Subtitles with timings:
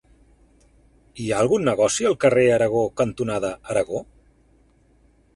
[1.23, 4.01] Hi ha algun negoci al carrer Aragó cantonada Aragó?